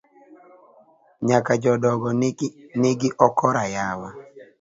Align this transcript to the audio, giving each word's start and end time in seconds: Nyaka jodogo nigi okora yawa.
Nyaka 1.27 1.51
jodogo 1.63 2.07
nigi 2.81 3.09
okora 3.27 3.63
yawa. 3.75 4.09